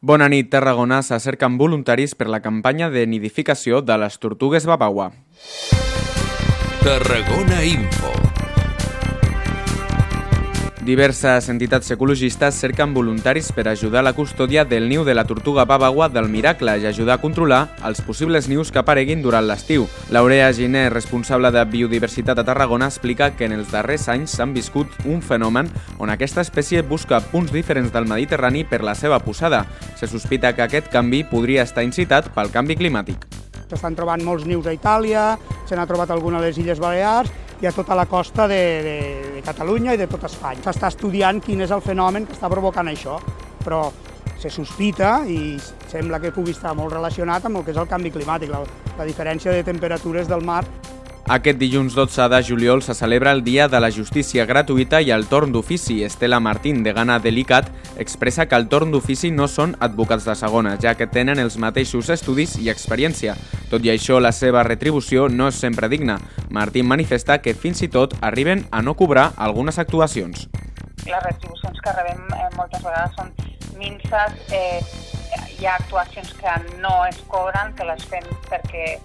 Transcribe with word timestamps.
Bona 0.00 0.30
nit, 0.32 0.48
Tarragona. 0.48 1.02
S'acerquen 1.04 1.58
voluntaris 1.60 2.14
per 2.16 2.30
la 2.32 2.40
campanya 2.40 2.88
de 2.88 3.04
nidificació 3.06 3.82
de 3.84 3.98
les 4.00 4.16
tortugues 4.22 4.64
babagua. 4.64 5.10
Tarragona 6.80 7.60
Info. 7.68 8.29
Diverses 10.90 11.46
entitats 11.48 11.92
ecologistes 11.94 12.56
cerquen 12.58 12.90
voluntaris 12.90 13.52
per 13.54 13.68
ajudar 13.70 14.00
la 14.02 14.10
custòdia 14.10 14.64
del 14.66 14.88
niu 14.90 15.04
de 15.06 15.14
la 15.14 15.22
tortuga 15.22 15.62
babagua 15.62 16.08
del 16.10 16.26
Miracle 16.28 16.72
i 16.82 16.86
ajudar 16.88 17.14
a 17.14 17.22
controlar 17.22 17.60
els 17.86 18.00
possibles 18.02 18.48
nius 18.50 18.72
que 18.74 18.80
apareguin 18.82 19.22
durant 19.22 19.46
l'estiu. 19.46 19.84
L'Aurea 20.10 20.48
Giner, 20.50 20.88
responsable 20.90 21.52
de 21.54 21.62
Biodiversitat 21.62 22.40
a 22.42 22.44
Tarragona, 22.48 22.88
explica 22.90 23.28
que 23.36 23.46
en 23.46 23.54
els 23.54 23.70
darrers 23.70 24.08
anys 24.10 24.34
s'han 24.34 24.50
viscut 24.50 24.90
un 25.04 25.22
fenomen 25.22 25.70
on 26.00 26.10
aquesta 26.10 26.42
espècie 26.42 26.82
busca 26.82 27.20
punts 27.22 27.54
diferents 27.54 27.94
del 27.94 28.10
Mediterrani 28.10 28.64
per 28.64 28.82
la 28.82 28.96
seva 28.98 29.20
posada. 29.22 29.68
Se 29.94 30.10
sospita 30.10 30.56
que 30.56 30.64
aquest 30.66 30.90
canvi 30.90 31.22
podria 31.22 31.62
estar 31.62 31.86
incitat 31.86 32.32
pel 32.34 32.50
canvi 32.50 32.74
climàtic. 32.74 33.28
S'estan 33.70 33.94
trobant 33.94 34.26
molts 34.26 34.42
nius 34.42 34.66
a 34.66 34.74
Itàlia, 34.74 35.36
se 35.70 35.78
n'ha 35.78 35.86
trobat 35.86 36.10
alguna 36.10 36.42
a 36.42 36.48
les 36.48 36.58
Illes 36.58 36.82
Balears 36.82 37.30
i 37.60 37.66
a 37.68 37.72
tota 37.76 37.94
la 37.94 38.06
costa 38.08 38.46
de, 38.48 38.60
de, 38.84 38.98
de 39.34 39.42
Catalunya 39.44 39.94
i 39.94 40.00
de 40.00 40.06
tot 40.08 40.24
Espanya. 40.28 40.62
S'està 40.64 40.88
estudiant 40.88 41.40
quin 41.44 41.60
és 41.60 41.72
el 41.74 41.82
fenomen 41.84 42.26
que 42.26 42.36
està 42.36 42.48
provocant 42.48 42.88
això, 42.88 43.18
però 43.60 43.84
se 44.40 44.48
sospita 44.48 45.18
i 45.28 45.58
sembla 45.90 46.20
que 46.20 46.32
pugui 46.32 46.54
estar 46.56 46.72
molt 46.76 46.94
relacionat 46.94 47.44
amb 47.44 47.60
el 47.60 47.66
que 47.66 47.74
és 47.74 47.80
el 47.80 47.88
canvi 47.90 48.12
climàtic, 48.14 48.48
la, 48.52 48.62
la 48.96 49.08
diferència 49.08 49.52
de 49.52 49.66
temperatures 49.66 50.30
del 50.30 50.44
mar 50.46 50.62
aquest 51.30 51.60
dilluns 51.60 51.94
12 51.94 52.24
de 52.26 52.42
juliol 52.42 52.80
se 52.82 52.94
celebra 52.94 53.30
el 53.30 53.44
Dia 53.44 53.68
de 53.68 53.78
la 53.78 53.92
Justícia 53.94 54.42
Gratuïta 54.48 54.98
i 54.98 55.12
el 55.14 55.28
torn 55.30 55.52
d'ofici. 55.54 56.00
Estela 56.02 56.40
Martín, 56.42 56.82
de 56.82 56.90
Gana 56.92 57.20
Delicat, 57.22 57.68
expressa 58.02 58.48
que 58.50 58.58
el 58.58 58.66
torn 58.66 58.90
d'ofici 58.90 59.30
no 59.30 59.46
són 59.46 59.76
advocats 59.78 60.26
de 60.26 60.34
segona, 60.34 60.72
ja 60.82 60.96
que 60.98 61.06
tenen 61.06 61.38
els 61.38 61.54
mateixos 61.54 62.10
estudis 62.10 62.56
i 62.58 62.66
experiència. 62.72 63.36
Tot 63.70 63.86
i 63.86 63.92
això, 63.94 64.18
la 64.18 64.32
seva 64.34 64.64
retribució 64.66 65.28
no 65.28 65.46
és 65.52 65.62
sempre 65.62 65.88
digna. 65.88 66.18
Martín 66.50 66.90
manifesta 66.90 67.38
que 67.38 67.54
fins 67.54 67.84
i 67.86 67.88
tot 67.88 68.18
arriben 68.20 68.66
a 68.72 68.82
no 68.82 68.96
cobrar 68.98 69.30
algunes 69.36 69.78
actuacions. 69.78 70.48
Les 71.06 71.22
retribucions 71.28 71.78
que 71.78 71.94
rebem 71.94 72.26
eh, 72.34 72.50
moltes 72.58 72.82
vegades 72.82 73.14
són 73.14 73.30
minces, 73.78 74.34
eh, 74.50 74.82
hi 75.60 75.66
ha 75.70 75.78
actuacions 75.78 76.34
que 76.42 76.58
no 76.82 77.04
es 77.06 77.22
cobren, 77.30 77.70
que 77.78 77.86
les 77.86 78.02
fem 78.10 78.26
perquè 78.50 78.96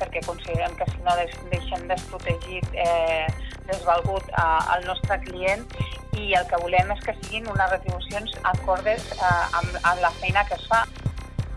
perquè 0.00 0.22
considerem 0.26 0.74
que 0.78 0.86
si 0.90 0.98
no 1.04 1.14
deixem 1.52 1.86
desprotegit, 1.90 2.66
eh, 2.74 3.26
desvalgut 3.68 4.28
eh, 4.32 4.74
al 4.74 4.84
nostre 4.86 5.18
client 5.26 5.64
i 6.18 6.32
el 6.34 6.46
que 6.50 6.58
volem 6.62 6.90
és 6.94 7.02
que 7.04 7.14
siguin 7.20 7.48
unes 7.52 7.70
retribucions 7.74 8.34
acordes 8.52 9.04
eh, 9.18 9.58
amb, 9.60 9.76
amb 9.82 10.02
la 10.04 10.12
feina 10.22 10.44
que 10.48 10.56
es 10.58 10.66
fa. 10.70 10.84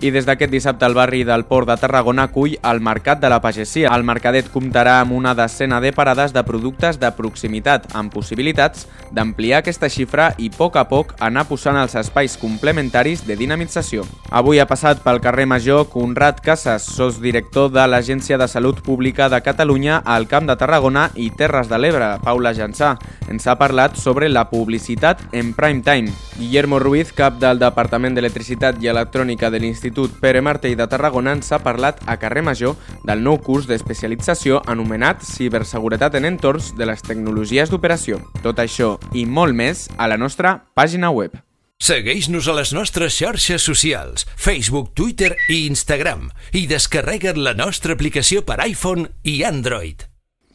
I 0.00 0.12
des 0.14 0.28
d'aquest 0.28 0.52
dissabte 0.52 0.86
el 0.86 0.94
barri 0.94 1.24
del 1.26 1.42
Port 1.50 1.66
de 1.66 1.74
Tarragona 1.74 2.28
acull 2.28 2.52
el 2.62 2.78
Mercat 2.80 3.18
de 3.18 3.26
la 3.32 3.40
Pagesia. 3.42 3.90
El 3.90 4.04
mercadet 4.06 4.46
comptarà 4.52 5.00
amb 5.00 5.10
una 5.16 5.32
decena 5.34 5.80
de 5.82 5.90
parades 5.90 6.30
de 6.30 6.44
productes 6.46 7.00
de 7.02 7.10
proximitat, 7.16 7.88
amb 7.98 8.12
possibilitats 8.14 8.86
d'ampliar 9.10 9.58
aquesta 9.58 9.88
xifra 9.90 10.28
i 10.38 10.52
a 10.52 10.54
poc 10.54 10.76
a 10.78 10.84
poc 10.86 11.16
anar 11.18 11.48
posant 11.48 11.74
els 11.80 11.96
espais 11.98 12.36
complementaris 12.38 13.24
de 13.26 13.34
dinamització. 13.34 14.04
Avui 14.30 14.60
ha 14.62 14.68
passat 14.70 15.02
pel 15.02 15.18
carrer 15.18 15.48
Major 15.50 15.88
Conrad 15.90 16.38
Casas, 16.46 16.86
director 17.18 17.72
de 17.74 17.88
l'Agència 17.88 18.38
de 18.38 18.46
Salut 18.46 18.78
Pública 18.86 19.28
de 19.28 19.42
Catalunya 19.42 19.98
al 20.04 20.28
Camp 20.28 20.46
de 20.46 20.54
Tarragona 20.54 21.08
i 21.16 21.32
Terres 21.34 21.66
de 21.66 21.78
l'Ebre, 21.78 22.20
Paula 22.22 22.54
Jansà. 22.54 22.94
Ens 23.26 23.48
ha 23.48 23.58
parlat 23.58 23.98
sobre 23.98 24.28
la 24.28 24.46
publicitat 24.48 25.26
en 25.32 25.52
prime 25.58 25.82
time. 25.82 26.14
Guillermo 26.38 26.78
Ruiz, 26.78 27.10
cap 27.10 27.42
del 27.42 27.58
Departament 27.58 28.14
d'Electricitat 28.14 28.78
i 28.78 28.94
Electrònica 28.94 29.50
de 29.50 29.58
l'Institut 29.58 29.87
l'Institut 29.88 30.20
Pere 30.20 30.40
Martell 30.44 30.76
de 30.76 30.86
Tarragona 30.86 31.32
ens 31.32 31.48
ha 31.52 31.62
parlat 31.64 32.00
a 32.06 32.18
carrer 32.20 32.42
Major 32.44 32.76
del 33.08 33.22
nou 33.24 33.38
curs 33.40 33.66
d'especialització 33.68 34.60
anomenat 34.68 35.24
Ciberseguretat 35.24 36.18
en 36.18 36.28
entorns 36.28 36.74
de 36.76 36.86
les 36.86 37.00
tecnologies 37.02 37.72
d'operació. 37.72 38.20
Tot 38.44 38.60
això 38.60 38.98
i 39.14 39.24
molt 39.24 39.56
més 39.56 39.88
a 39.96 40.08
la 40.08 40.20
nostra 40.20 40.58
pàgina 40.76 41.10
web. 41.10 41.32
Segueix-nos 41.78 42.48
a 42.50 42.56
les 42.58 42.74
nostres 42.74 43.14
xarxes 43.14 43.62
socials, 43.62 44.26
Facebook, 44.36 44.92
Twitter 44.98 45.32
i 45.48 45.64
Instagram 45.70 46.28
i 46.52 46.66
descarrega't 46.66 47.38
la 47.40 47.54
nostra 47.54 47.94
aplicació 47.94 48.44
per 48.44 48.60
iPhone 48.66 49.08
i 49.22 49.40
Android. 49.46 50.07